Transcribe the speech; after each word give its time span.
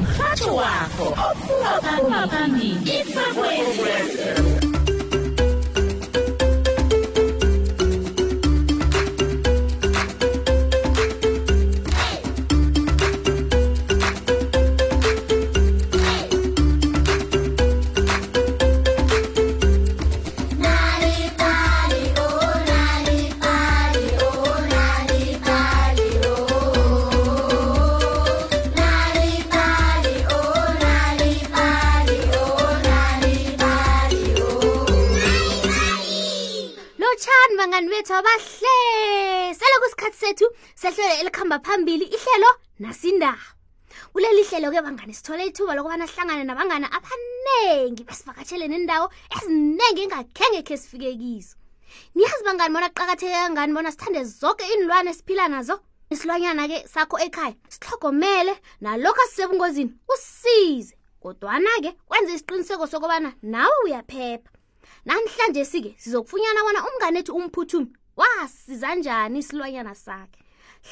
mhatho 0.00 0.56
wakho 0.58 1.06
ophuma 1.28 2.20
phambili 2.30 2.70
ikwekwezi 3.00 4.24
bethu 38.04 38.14
abahle 38.14 39.54
seloku 39.58 39.86
isikhathi 39.88 40.16
sethu 40.24 40.46
sehlelo 40.76 41.14
elikhamba 41.22 41.58
phambili 41.64 42.04
ihlelo 42.16 42.46
nasindaba 42.78 43.46
kuleli 44.12 44.44
hlelo-ke 44.48 44.80
bangane 44.86 45.12
sithole 45.14 45.44
ithuba 45.48 45.74
lokubana 45.74 46.06
sihlangane 46.06 46.44
nabangane 46.44 46.86
abaningi 46.96 48.04
besivakatshele 48.04 48.68
nendawo 48.68 49.06
eziningi 49.36 50.00
engakhengekhe 50.04 50.76
sifike 50.76 51.16
kizo 51.20 51.56
niyazi 52.14 52.44
bangani 52.46 52.72
bona 52.74 52.88
kuqakatheke 52.92 53.38
kangani 53.42 53.72
bona 53.76 53.90
sithande 53.94 54.20
zonke 54.40 54.64
iy'nlwane 54.68 55.10
esiphila 55.12 55.44
nazo 55.48 55.76
isilwanyana-ke 56.14 56.78
sakho 56.94 57.16
ekhaya 57.26 57.56
sihlogomele 57.74 58.52
nalokho 58.84 59.20
asisebungozini 59.24 59.92
usize 60.14 60.92
kodwana-ke 61.24 61.90
kwenze 62.08 62.30
isiqiniseko 62.36 62.86
sokubana 62.92 63.30
nawe 63.52 63.76
uyaphepha 63.86 64.50
namhlanje 65.04 65.64
sike 65.64 65.90
sizokufunyana 66.02 66.60
bona 66.66 66.80
umngane 66.88 67.18
ethu 67.20 67.36
umphuthumi 67.36 67.88
wasiza 68.16 68.94
njani 68.94 69.38
isilwanyana 69.38 69.94
sakhe 69.94 70.44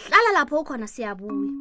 hlala 0.09 0.33
lapho 0.33 0.61
ukhona 0.61 0.87
siyabuya 0.89 1.53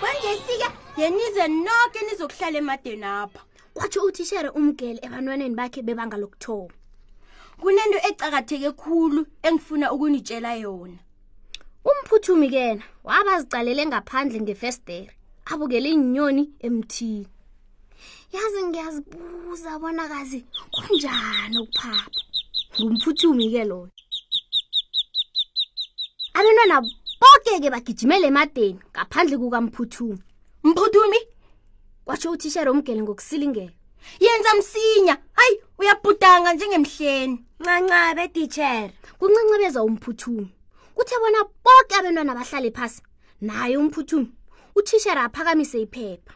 kwanjesike 0.00 0.68
yenize 1.00 1.44
noke 1.64 1.98
nizokuhlala 2.10 2.58
emadeni 2.62 3.04
apha 3.20 3.40
kwatsho 3.74 4.00
utishere 4.08 4.48
umgele 4.58 4.98
ebantwaneni 5.06 5.54
bakhe 5.60 5.80
bebanga 5.86 6.16
lokuthoba 6.22 6.74
kunento 7.60 7.98
ecakatheke 8.08 8.70
khulu 8.80 9.20
engifuna 9.48 9.86
ukunitshela 9.94 10.52
yona 10.64 10.98
umphuthumi 11.90 12.48
kena 12.54 12.84
wabazicalele 13.08 13.82
ngaphandle 13.90 14.38
ngefestere 14.42 15.12
abukele 15.52 15.88
inyoni 15.96 16.42
emthini 16.66 17.26
yazi 18.34 18.60
ngiyazibuza 18.66 19.70
bona 19.82 20.04
kazi 20.12 20.38
kunjani 20.74 21.56
ukuphapha 21.64 22.20
ngumphuthumi 22.82 23.44
ke 23.54 23.62
loyo 23.70 23.92
abentwana 26.38 26.76
boke 27.20 27.54
ke 27.62 27.68
bagijimele 27.74 28.26
emadeni 28.32 28.80
ngaphandle 28.92 29.34
kukamphuthumi 29.42 30.18
mphuthumi 30.68 31.20
kwatsho 32.06 32.28
uthishare 32.34 32.68
omgele 32.72 33.00
ngokusilingela 33.04 33.72
yenza 34.24 34.50
msinya 34.58 35.14
hayi 35.38 35.54
uyabhudanga 35.80 36.50
njengemhleni 36.54 37.36
ncancabe 37.60 38.20
etitshere 38.26 38.94
kuncincibeza 39.18 39.80
umphuthumi 39.88 40.48
kuthe 40.96 41.16
bona 41.20 41.44
bonke 41.64 41.94
abantwana 41.98 42.34
bahlale 42.34 42.70
phasi 42.70 43.02
naye 43.40 43.76
umphuthumi 43.76 44.30
uthishera 44.78 45.24
aphakamise 45.26 45.78
iphepha 45.84 46.34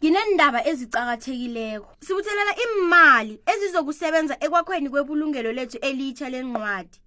nginendaba 0.00 0.60
ezicakathekileko 0.70 1.88
sibuthelela 2.04 2.52
imali 2.64 3.34
ezizokusebenza 3.52 4.34
ekwakhweni 4.44 4.88
kwebulungelo 4.92 5.50
lethu 5.56 5.78
elitsha 5.88 6.28
lencwadi 6.32 6.98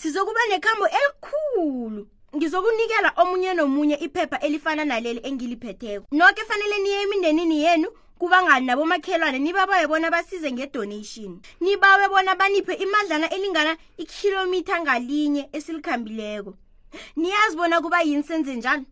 sizokuba 0.00 0.42
nekhambo 0.48 0.86
elikhulu 0.98 2.02
ngizokunikela 2.36 3.08
omunye 3.22 3.50
nomunye 3.58 3.96
iphepha 4.06 4.38
elifana 4.46 4.84
naleli 4.88 5.20
engiliphetheko 5.28 6.04
noke 6.16 6.42
fanele 6.48 6.76
niye 6.80 6.98
emindenini 7.04 7.58
yenu 7.64 7.88
kubangani 8.18 8.66
nabomakhelwane 8.66 9.38
nibabawe 9.38 9.86
bona 9.86 10.10
basize 10.10 10.52
ngedonation 10.52 11.32
nibawe 11.60 12.08
bona 12.08 12.34
baniphe 12.34 12.72
imadlana 12.84 13.28
elingana 13.30 13.76
ikhilomitha 14.02 14.80
ngalinye 14.82 15.42
esilikhambileko 15.56 16.52
niyazi 17.16 17.56
bona 17.56 17.76
kuba 17.84 18.00
yini 18.08 18.22
senze 18.22 18.54
njalo 18.56 18.84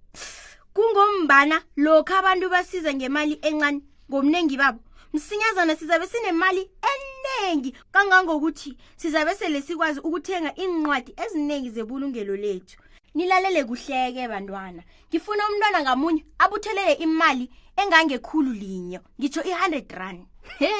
kungombana 0.74 1.62
lokhu 1.76 2.12
abantu 2.20 2.48
basize 2.54 2.94
ngemali 2.94 3.38
encane 3.48 3.80
ngomnengi 4.10 4.56
babo 4.56 4.80
msinyazana 5.14 5.76
sizabe 5.76 6.06
sinemali 6.06 6.70
enengi 6.90 7.74
kangangokuthi 7.92 8.76
sizabe 8.96 9.34
sele 9.34 9.62
sikwazi 9.62 10.00
ukuthenga 10.00 10.50
iincwadi 10.58 11.16
ezinengi 11.24 11.70
zebulungelo 11.70 12.36
lethu 12.36 12.76
nilalele 13.14 13.64
kuhleke 13.64 14.28
bantwana 14.28 14.82
ngifuna 15.10 15.42
umntwana 15.48 15.78
ngamunye 15.82 16.22
abuthelele 16.44 16.92
imali 17.06 17.44
engangekhulu 17.82 18.50
linye 18.62 18.98
ngitsho 19.18 19.42
i-hundred 19.50 19.88
rand 19.98 20.20
he 20.58 20.70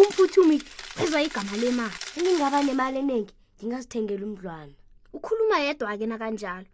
umphuthumi 0.00 0.56
ezwa 1.02 1.20
igama 1.26 1.54
lemali 1.62 1.90
engingaba 2.16 2.58
nemali 2.66 2.96
eningi 3.02 3.32
ngingazithengela 3.58 4.24
umdlwana 4.28 4.74
ukhuluma 5.16 5.56
yedwa-ke 5.64 6.06
nakanjalo 6.10 6.68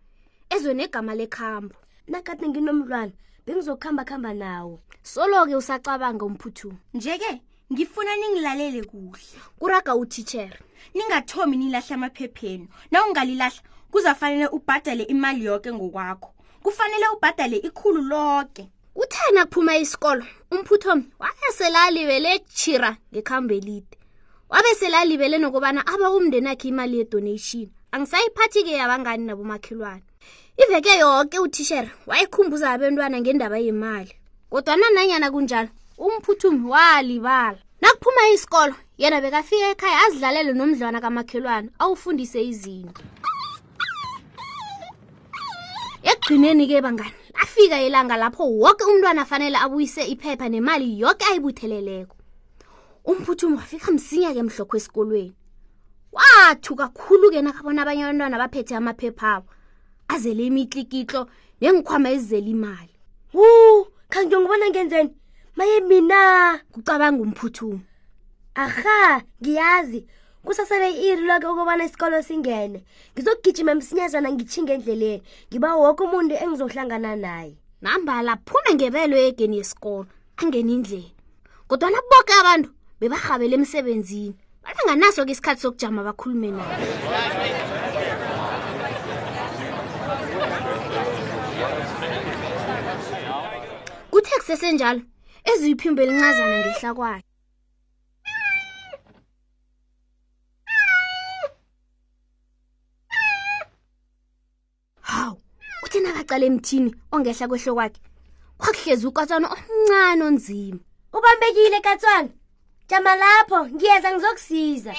ezwe 0.55 0.73
negama 0.81 1.13
lekhambo 1.21 1.77
nakade 2.11 2.45
nginomdlwana 2.51 3.13
bengizokuhamba-khamba 3.45 4.33
nawo 4.43 4.75
solo-ke 5.13 5.55
usacabanga 5.61 6.25
umphuthumi 6.29 6.79
nje-ke 6.97 7.33
ngifuna 7.73 8.17
ningilalele 8.17 8.85
kuhle 8.85 9.19
kuraga 9.59 9.95
utichere 9.97 10.59
ningathomi 10.95 11.57
nilahle 11.57 11.95
amaphepheni 11.95 12.69
na 12.91 13.05
ungalilahla 13.07 13.61
kuzafanele 13.91 14.47
ubhadale 14.47 15.03
imali 15.03 15.45
yoke 15.45 15.73
ngokwakho 15.73 16.35
kufanele 16.63 17.09
ubhadale 17.09 17.57
ikhulu 17.57 18.03
loke 18.03 18.69
kuthena 18.95 19.45
kuphuma 19.47 19.77
isikolo 19.77 20.25
umphutho 20.51 20.91
wabe 21.19 21.49
selalibele 21.59 22.39
chira 22.39 22.97
ngekhambo 23.13 23.55
elide 23.55 23.97
wabe 24.51 24.75
selalibele 24.75 25.39
nokobana 25.41 25.87
abaumndeni 25.87 26.49
akhe 26.53 26.69
imali 26.69 26.99
yedonation 27.01 27.69
angisayiphathi-ke 27.93 28.73
yabangani 28.73 29.25
nabomakhelwane 29.27 30.05
iveke 30.63 30.99
yoke 31.01 31.39
utishera 31.41 31.91
wayekhumbuza 32.07 32.71
abentwana 32.71 33.17
ngendaba 33.21 33.59
yemali 33.59 34.13
kodwana 34.53 34.91
nanyana 34.93 35.31
kunjalo 35.33 35.69
umphuthumi 35.99 36.69
walibala 36.71 37.59
nakuphuma 37.81 38.23
isikolo 38.35 38.75
yena 39.01 39.21
bekafika 39.21 39.69
ekhaya 39.77 39.99
azidlalele 40.09 40.53
nomdlwana 40.57 41.01
kamakhelwane 41.05 41.69
awufundise 41.83 42.41
izinto 42.41 43.03
ekugqineni 46.03 46.65
ke 46.71 46.79
bangani 46.81 47.13
afika 47.37 47.77
elanga 47.83 48.17
lapho 48.17 48.43
woke 48.47 48.85
umntwana 48.89 49.23
afanele 49.27 49.59
abuyise 49.61 50.03
iphepha 50.09 50.49
nemali 50.49 50.97
yonke 51.03 51.25
ayibutheleleko 51.29 52.17
umphuthumi 53.05 53.57
wafika 53.61 53.91
msinya 53.93 54.33
ke 54.33 54.43
mhlokho 54.49 54.77
esikolweni 54.77 55.37
wathu 56.17 56.73
kakhulu-ke 56.77 57.43
nakabona 57.45 57.83
abanye 57.83 58.03
abantwana 58.05 58.39
baphethe 58.41 58.75
amaphepha 58.77 59.33
abo 59.43 59.49
azele 60.09 60.47
imitlikitlo 60.49 61.29
nengikhwama 61.61 62.09
ezizele 62.17 62.51
imali 62.57 62.95
wu 63.35 63.45
khange 64.09 64.37
ngibona 64.39 64.67
ngenzeni 64.71 65.13
maye 65.57 65.81
mina 65.81 66.61
kucabanga 66.73 67.23
umphuthumo 67.23 67.81
aha 68.55 69.23
ngiyazi 69.43 70.07
kusasebe 70.45 70.91
iri 70.93 71.23
lwake 71.27 71.47
ukubana 71.47 71.85
isikolo 71.85 72.23
singene 72.29 72.85
ngizogijima 73.15 73.73
emsinyazana 73.73 74.29
ngitshinga 74.33 74.73
endleleni 74.77 75.23
ngiba 75.49 75.69
woke 75.77 76.03
umuntu 76.05 76.35
engizohlangana 76.43 77.17
naye 77.17 77.53
nambala 77.83 78.33
phume 78.47 78.71
ngebelo 78.75 79.17
yegeni 79.25 79.57
yesikolo 79.59 80.07
angene 80.41 80.73
indlela 80.77 81.13
kodwana 81.69 81.99
boke 82.11 82.33
abantu 82.41 82.69
bebarhabele 83.01 83.55
emsebenzini 83.59 84.35
babanganaso 84.65 85.25
ke 85.27 85.33
isikhathi 85.33 85.61
sokujama 85.63 86.03
bakhulume 86.09 86.49
nayo 86.57 86.77
kuthe 94.11 94.35
kusesenjalo 94.41 95.01
eziyiphimbo 95.51 96.03
elincazana 96.03 96.57
ngehla 96.59 96.95
kwakhe 96.99 97.27
hawu 105.09 105.39
uthi 105.85 105.99
nakacala 106.03 106.45
emthini 106.49 106.91
ongehla 107.15 107.47
kwehlo 107.51 107.73
kwakhe 107.77 108.01
kwakuhlezi 108.59 109.05
ukatswana 109.07 109.47
omncane 109.55 110.23
onzima 110.29 110.79
ubambekile 111.17 111.79
katswana 111.87 112.29
jama 112.89 113.13
lapho 113.21 113.59
ngiyeza 113.75 114.09
ngizokusiza 114.13 114.93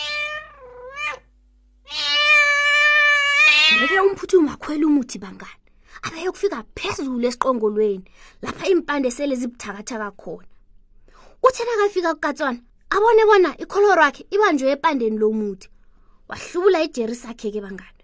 ngeke 3.76 4.00
umphuthi 4.06 4.36
umakhwela 4.38 4.86
umuthi 4.88 5.18
bangani 5.24 5.63
abayokufika 6.08 6.58
phezulu 6.80 7.24
esiqongolweni 7.30 8.04
lapha 8.44 8.66
impande 8.74 9.10
sele 9.16 9.36
zibuthakathaka 9.42 10.10
khona 10.22 10.48
uthe 11.46 11.62
nakafika 11.70 12.12
kukatswana 12.14 12.60
abone 12.94 13.24
bona 13.30 13.50
ikholoro 13.64 14.04
akhe 14.10 14.24
ibanjwe 14.36 14.68
epandeni 14.76 15.18
lomuthi 15.22 15.68
wahlubula 16.30 16.78
ijerisi 16.88 17.26
akhe 17.32 17.50
ke 17.54 17.60
bangane 17.64 18.02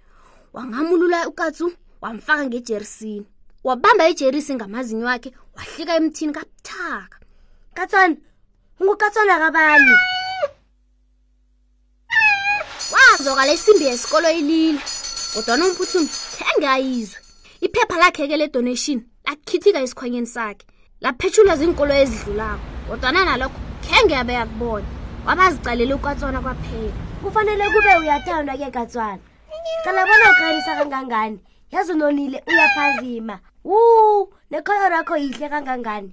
wangamulula 0.56 1.28
ukatsu 1.30 1.66
wamfaka 2.01 2.44
ngejerisini 2.48 3.28
wabamba 3.68 4.04
ijerisi 4.10 4.51
ngamazinyo 4.56 5.06
wakhe 5.06 5.30
wahlika 5.56 5.94
emthini 6.00 6.34
kabuthaka 6.34 7.18
katswana 7.78 8.16
ungukatswana 8.80 9.36
kabani 9.44 9.94
wazwakala 12.94 13.54
isimbi 13.54 13.86
yesikolo 13.90 14.31
ilile 14.31 14.81
kodwa 15.34 15.57
nomphuthumi 15.57 16.07
khengayizwe 16.36 17.19
iphepha 17.62 18.00
lakhe 18.00 18.24
ke 18.28 18.36
le-donation 18.40 19.00
lakhithika 19.28 19.84
esikhwanyeni 19.84 20.30
sakhe 20.36 20.64
laphetshulwa 21.04 21.56
zinkolo 21.60 21.94
ezidlulako 22.04 22.60
kodwana 22.88 23.22
nalokho 23.28 23.60
khenge 23.84 24.16
abe 24.22 24.34
yakubona 24.40 24.88
wabazicalele 25.28 25.94
ukatswana 26.00 26.40
kwaphela 26.44 26.94
kufanele 27.22 27.64
kube 27.74 27.94
uyathandwa 28.02 28.56
ke 28.62 28.68
katswana 28.76 29.22
cala 29.84 30.02
bona 30.08 30.28
ukhanisa 30.34 30.72
kangangani 30.80 31.38
yazi 31.74 31.92
unonile 31.94 32.38
uyaphazima 32.48 33.36
wuu 33.66 34.32
nekholoro 34.52 34.96
yakho 34.96 35.16
yihle 35.20 35.48
kangangani 35.50 36.12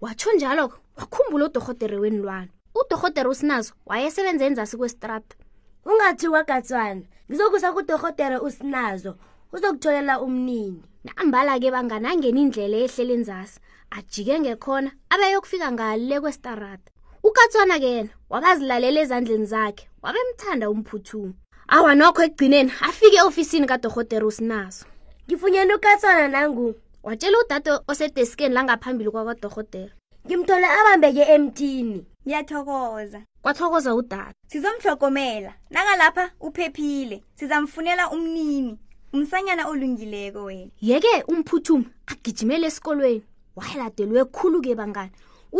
watsho 0.00 0.30
njalo 0.36 0.64
wakhumbula 0.96 1.44
udorhotere 1.46 1.96
wenilwana 1.98 2.48
udorhotere 2.74 3.28
usinazo 3.28 3.72
wayesebenze 3.86 4.46
enzasi 4.46 4.76
kwestrata 4.76 5.36
ungathiwa 5.84 6.42
gatswana 6.44 7.02
ngizokusa 7.26 7.72
kudorhotere 7.72 8.38
usinazo 8.38 9.14
uzokutholela 9.52 10.20
umnini 10.22 10.82
nambala-ke 11.04 11.70
banganangeni 11.70 12.40
indlela 12.42 12.76
ehlelini 12.84 13.24
zasa 13.28 13.60
ajike 13.96 14.40
ngekhona 14.40 14.90
abeyokufika 15.12 15.68
ngale 15.72 16.16
kwestarada 16.22 16.88
ukatswana-ke 17.28 17.88
yena 17.96 18.14
wabazilalela 18.30 18.98
ezandleni 19.04 19.46
zakhe 19.52 19.84
wabemthanda 20.02 20.66
umphuthumo 20.70 21.34
awanokho 21.74 22.20
ekugcineni 22.26 22.72
afike 22.88 23.16
eofisini 23.20 23.66
kadorhotere 23.70 24.24
usinaso 24.30 24.84
ngifunyene 25.26 25.72
ukatswana 25.78 26.28
nangu 26.28 26.66
watshela 27.06 27.36
udade 27.44 27.70
osedeskeni 27.90 28.54
langaphambili 28.54 29.10
kwakwadorhotere 29.10 29.92
ngimthole 30.26 30.66
abambeke 30.78 31.22
emtini 31.34 32.00
ngiyathokoza 32.26 33.20
kwathokoza 33.42 33.94
udada 34.00 34.34
sizomhlokomela 34.50 35.52
nangalapha 35.74 36.24
uphephile 36.46 37.16
sizamfunela 37.36 38.10
umnini 38.14 38.78
umsanyana 39.14 39.68
olungileko 39.70 40.42
wena 40.44 40.70
yeke 40.80 41.22
umphuthuma 41.30 41.84
agijimele 42.12 42.66
esikolweni 42.70 43.22
wayeladelwe 43.56 44.24
khulu-ke 44.36 44.74
bangani 44.80 45.10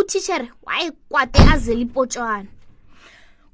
utitshere 0.01 0.51
wayekwade 0.67 1.39
azela 1.53 1.81
ipotshwana 1.85 2.49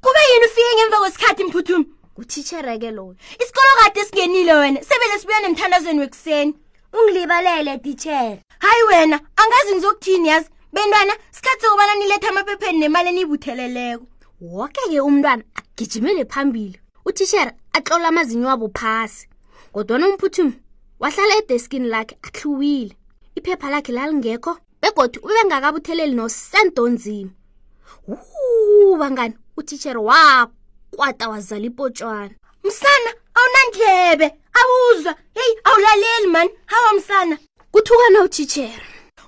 kube 0.02 0.20
yini 0.32 0.46
ufike 0.48 0.72
ngemva 0.76 1.00
kwesikhathi 1.02 1.44
mphuthuma 1.44 1.84
utitshereke 2.20 2.90
loyo 2.96 3.16
isikolo 3.42 3.70
kade 3.82 4.04
singenile 4.04 4.52
wena 4.60 4.78
sebele 4.88 5.18
sibuyane 5.18 5.46
emthandazweni 5.48 6.00
wekuseni 6.00 6.54
ungilibalele 6.96 7.78
titshere 7.84 8.42
hayi 8.64 8.82
wena 8.88 9.16
angazi 9.36 9.72
ngizokuthini 9.74 10.28
yazi 10.28 10.48
bentwana 10.72 11.12
sikhathi 11.30 11.60
sokubana 11.62 11.94
nilethe 11.94 12.28
amaphepheni 12.28 12.78
nemali 12.78 13.08
eniyibutheleleko 13.08 14.04
woke-ke 14.40 15.00
umntwana 15.00 15.42
agijimele 15.58 16.24
phambili 16.24 16.80
utitshere 17.08 17.52
atlola 17.74 18.08
amazinyo 18.08 18.48
wabo 18.48 18.68
phasi 18.78 19.26
kodwana 19.72 20.08
umphuthumi 20.08 20.52
wahlala 21.00 21.34
edeskini 21.40 21.88
lakhe 21.88 22.14
ahluwile 22.26 22.94
iphepha 23.38 23.70
lakhe 23.70 23.92
lalingekho 23.92 24.52
begodi 24.82 25.18
ubengakabutheleli 25.22 26.14
nosento 26.18 26.82
onzima 26.84 27.30
ubangani 28.92 29.34
utitshere 29.58 29.98
wakwata 30.08 31.28
wazala 31.28 31.66
ipotshwana 31.70 32.30
msana 32.64 33.10
awunandlebe 33.38 34.26
awuzwa 34.60 35.14
heyi 35.34 35.54
awulaleli 35.64 36.26
mani 36.30 36.50
hawa 36.66 36.92
msana 36.94 37.38
kuthukana 37.72 38.22
utitshere 38.22 38.82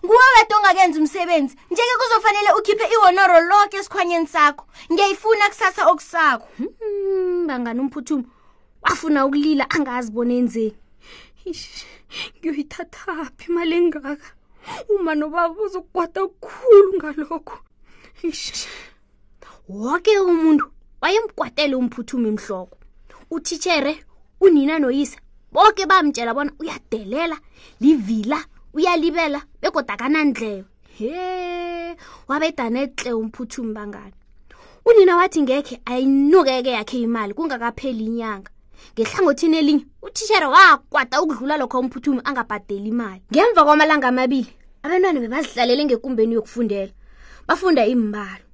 nguwe 0.05 0.25
wedwa 0.39 0.59
ongakenza 0.59 1.01
umsebenzi 1.01 1.57
njeke 1.71 1.93
kuzofanele 1.99 2.53
ukhiphe 2.59 2.89
ihonoro 2.95 3.41
loke 3.41 3.77
esikhwanyeni 3.77 4.27
sakho 4.27 4.65
ngiyayifuna 4.93 5.49
kusasa 5.49 5.87
okusakho 5.91 6.49
hmm, 6.59 7.47
bangani 7.47 7.81
umphuthumi 7.81 8.25
wafuna 8.83 9.27
ukulila 9.27 9.71
angazi 9.71 10.11
bona 10.13 10.35
enzeni 10.41 10.75
ngiyoyithathaphi 12.39 13.45
imali 13.51 13.75
engaka 13.81 14.31
uma 14.95 15.13
nobaba 15.15 15.55
uzokwata 15.67 16.21
kukhulu 16.27 16.89
ngalokho 16.99 17.59
woke 19.69 20.13
umuntu 20.21 20.65
wayemkwatele 21.03 21.75
umphuthumi 21.75 22.29
imhloko 22.29 22.77
utitshere 23.35 23.93
unina 24.41 24.79
noyisa 24.79 25.19
boke 25.53 25.87
bamtshela 25.87 26.35
bona 26.35 26.53
uyadelela 26.61 27.39
livila 27.81 28.39
uyalibela 28.75 29.43
bekodakanandlewe 29.61 30.65
he 30.99 31.97
wabedanetle 32.29 33.13
umphuthumi 33.13 33.73
bangani 33.73 34.15
unina 34.85 35.17
wathi 35.17 35.43
ngekhe 35.43 35.81
ayinukeke 35.85 36.71
yakhe 36.71 36.99
imali 37.03 37.35
kungakapheli 37.35 38.05
inyanga 38.07 38.51
ngehlangothini 38.99 39.57
elinye 39.59 39.87
utishara 40.03 40.49
wakwada 40.49 41.23
ukudlula 41.23 41.57
lokho 41.57 41.79
umphuthumi 41.81 42.21
angabhadeli 42.25 42.89
imali 42.89 43.23
ngemva 43.33 43.65
kwamalanga 43.65 44.09
amabili 44.09 44.51
abantwana 44.83 45.21
bebazihlalele 45.21 45.85
ngekumbeni 45.85 46.35
yokufundela 46.35 46.93
bafunda 47.47 47.87
imbalo 47.87 48.45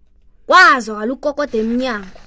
kwazwa 0.46 0.98
kalukokode 1.00 1.56
emnyango 1.60 2.20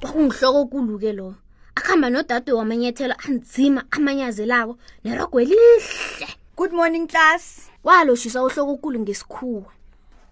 kwakungihloko 0.00 0.58
okulu-ke 0.64 1.12
lo 1.12 1.34
akuhamba 1.76 2.06
nodade 2.10 2.50
wamanyethelo 2.52 3.14
anzima 3.26 3.80
amanyazelako 3.94 4.74
nerogo 5.04 5.36
elihle 5.40 6.28
good 6.56 6.72
morning 6.72 7.06
class 7.06 7.70
waloshisa 7.84 8.42
uhloko 8.44 8.72
okulu 8.72 9.00
ngesikhuwa 9.00 9.72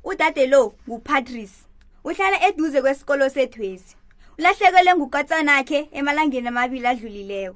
udade 0.05 0.47
lo 0.47 0.75
ngupatrice 0.89 1.57
uhlala 2.05 2.37
eduze 2.49 2.81
kwesikolo 2.83 3.29
sethwezi 3.31 3.95
ulahlekelwe 4.39 4.95
ngukatsana 4.97 5.53
akhe 5.61 5.79
emalangeni 5.99 6.49
amabili 6.49 6.87
adlulileyo 6.87 7.55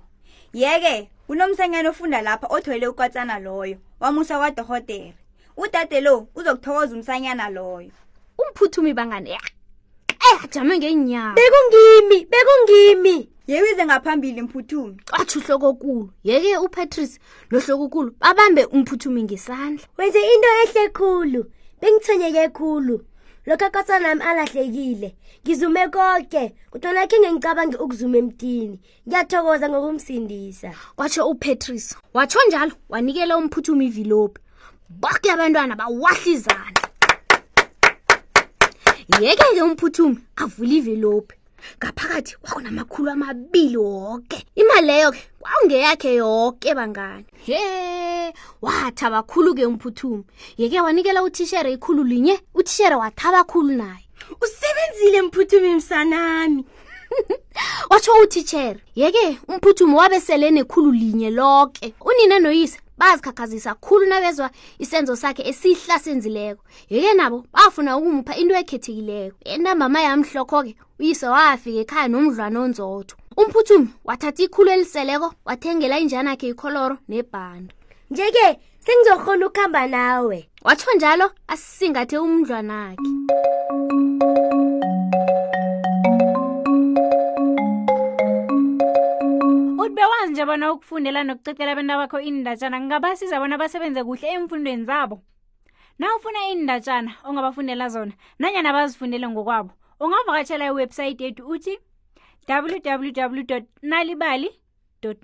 yeke 0.53 1.11
kunomsanyana 1.29 1.91
ofunda 1.93 2.23
lapha 2.25 2.47
othwele 2.57 2.87
ukatsana 2.89 3.37
loyo 3.39 3.77
wamusa 4.01 4.39
wadohotere 4.41 5.15
udade 5.57 6.01
lo 6.01 6.27
uzokuthokoza 6.35 6.95
umsanyana 6.97 7.51
loyo 7.51 7.93
umphuthumi 8.41 8.95
bangane 8.95 9.39
ajame 10.45 10.79
ngenyawo 10.79 11.37
bekungimi 11.39 12.19
bekungimi 12.33 13.17
yewize 13.47 13.85
ngaphambili 13.87 14.43
mphuthumi 14.43 14.97
athi 15.13 15.39
uhlokokulu 15.39 16.11
yeke 16.25 16.57
upatrice 16.59 17.21
nohlokokulu 17.51 18.11
babambe 18.21 18.65
umphuthumi 18.65 19.23
ngesandla 19.23 19.85
wenze 19.99 20.19
into 20.21 20.49
ehle 20.65 20.89
khulu 20.89 21.41
bengithonyeke 21.81 22.49
khulu 22.49 22.97
lokho 23.47 23.65
ekotsana 23.67 24.09
nami 24.15 24.23
alahlekile 24.23 25.09
ngizume 25.45 25.89
konke 25.95 26.43
kudona 26.71 27.03
khe 27.11 27.17
ngengicabange 27.21 27.77
ukuzuma 27.85 28.17
emtini 28.21 28.77
ngiyathokoza 29.09 29.67
ngokumsindisa 29.69 30.71
kwatsho 30.97 31.29
upatrice 31.33 31.97
watsho 32.15 32.39
njalo 32.49 32.73
wanikela 32.89 33.37
umphuthumi 33.39 33.87
ivilophi 33.87 34.41
boke 35.03 35.29
abantwana 35.33 35.75
bawahlizana 35.81 36.81
yeke 39.21 39.45
ke 39.57 39.63
umphuthumi 39.63 40.19
avule 40.37 40.75
ivilophi 40.77 41.35
ngaphakathi 41.85 42.37
kwakunamakhulu 42.43 43.11
amabili 43.11 43.77
woke 43.77 44.45
imali 44.55 44.87
leyo 44.87 45.13
ke 45.13 45.23
kwakungeyakhe 45.41 46.15
yoke 46.15 46.75
bangani 46.75 47.25
he 47.47 47.65
wathaba 48.63 49.23
khulu 49.23 49.55
ke 49.55 49.67
umphuthumi 49.67 50.25
yeke 50.57 50.81
wanikela 50.81 51.23
utishere 51.23 51.73
ikhulu 51.73 52.05
linye 52.05 52.41
utishere 52.55 52.95
wathaba 52.95 53.45
khulu 53.45 53.73
naye 53.77 54.05
usebenzile 54.43 55.23
mphuthumi 55.23 55.75
msanami 55.75 56.65
watsho 57.91 58.13
utitshere 58.23 58.81
yeke 58.95 59.39
umphuthumi 59.49 59.95
wabe 59.95 60.21
selenekhulu 60.21 60.93
linye 60.93 61.31
loke 61.31 61.95
unina 62.01 62.39
noyise 62.39 62.79
bazikhakhazisa 63.01 63.75
khulu 63.81 64.07
nabezwa 64.07 64.51
isenzo 64.79 65.17
sakhe 65.17 65.43
esihlasenzileko 65.49 66.65
yeke 66.91 67.15
nabo 67.15 67.39
bafuna 67.53 67.97
ukumupha 67.99 68.37
into 68.41 68.55
ekhethekileko 68.63 69.37
entambama 69.53 70.01
yamhlokho-ke 70.07 70.73
uyise 71.01 71.27
wafika 71.35 71.81
ekhaya 71.81 72.09
nomdlwana 72.13 72.59
onzotho 72.67 73.15
umphuthumi 73.41 73.89
wathatha 74.09 74.43
ikhulu 74.45 74.71
eliseleko 74.71 75.29
wathengela 75.49 75.97
injanakhe 76.03 76.47
ikholoro 76.53 76.97
nebhando 77.09 77.73
nje-ke 78.11 78.47
sengizorhona 78.85 79.47
ukuhamba 79.49 79.87
nawe 79.95 80.39
watsho 80.67 80.93
njalo 80.97 81.27
asisingathe 81.53 82.19
umdlwanakhe 82.19 83.01
mm. 83.09 83.50
bewazi 90.01 90.33
nje 90.33 90.45
bona 90.47 90.73
ukufundela 90.73 91.21
nokucecela 91.25 91.73
abantu 91.73 91.95
bakho 91.99 92.21
indatshana 92.21 92.77
kungabasiza 92.81 93.37
bona 93.39 93.59
basebenze 93.61 94.01
kuhle 94.05 94.29
emfundweni 94.35 94.85
zabo 94.89 95.21
na 95.99 96.17
ufuna 96.17 96.41
indatshana 96.53 97.11
ongabafundela 97.25 97.89
zona 97.89 98.13
nanyana 98.39 98.73
bazifundele 98.73 99.29
ngokwabo 99.29 99.71
ungavakatshela 100.01 100.65
iwebhsayithi 100.73 101.25
yethu 101.25 101.45
uthi 101.53 101.75
www 102.49 103.61
nalibali 103.83 104.49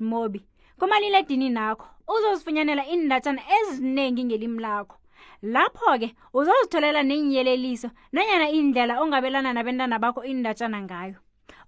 mobi 0.01 0.45
kumaliledini 0.79 1.49
nakho 1.49 1.89
uzozifunyanela 2.09 2.85
indatshana 2.87 3.41
eziningi 3.59 4.25
ngelimi 4.25 4.61
lakho 4.61 4.97
lapho-ke 5.43 6.13
uzozitholela 6.37 7.01
nenyeleliso 7.03 7.89
nanyana 8.13 8.51
indlela 8.53 9.01
ongabelana 9.01 9.57
nabentana 9.57 9.97
bakho 9.99 10.21
indatshana 10.25 10.79
ngayo 10.85 11.17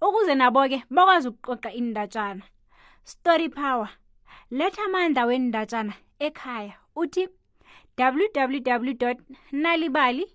ukuze 0.01 0.35
nabo-ke 0.37 0.83
bakwazi 0.93 1.27
ukuqoqa 1.33 1.73
indatshana 1.73 2.45
story 3.13 3.47
power 3.53 3.85
letha 4.59 4.81
amandla 4.87 5.21
wendatshana 5.29 5.93
ekhaya 6.27 6.73
uthi 7.01 7.23
www 8.23 9.09
nalibali 9.63 10.25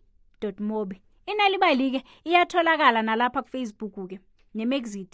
mobi 0.71 0.97
inalibali-ke 1.33 2.01
iyatholakala 2.29 3.01
nalapha 3.11 3.41
kufacebook 3.45 3.97
ke 4.11 4.17
nemexit 4.59 5.13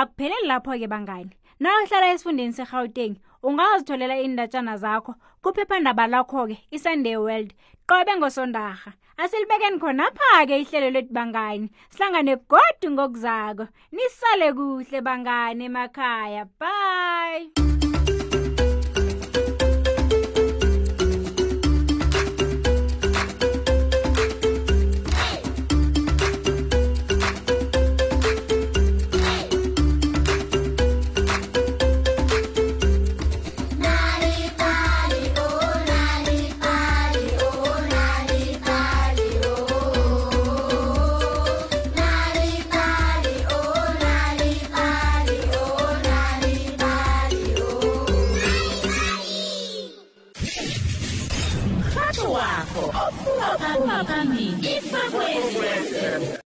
akupheleli 0.00 0.46
lapho-ke 0.50 0.88
bangani 0.92 1.34
na 1.60 1.68
uhlala 1.84 2.08
esifundeni 2.12 2.52
segauteng 2.56 3.20
ungazitholela 3.46 4.16
iindatshana 4.16 4.76
zakho 4.82 5.12
kuphephandaba 5.44 6.08
lakho-ke 6.12 6.56
isunday 6.76 7.16
world 7.20 7.50
qobe 7.88 8.12
ngosondarha 8.16 8.90
asilibekeni 9.20 9.76
khonapha-ke 9.82 10.54
ihlelo 10.64 10.90
lethu 10.96 11.12
bangani 11.16 11.66
sihlangane 11.92 12.34
godu 12.50 12.86
ngokuzako 12.94 13.64
nisale 13.94 14.48
kuhle 14.56 14.98
bangani 15.06 15.62
emakhaya 15.68 16.44
bye 16.60 17.79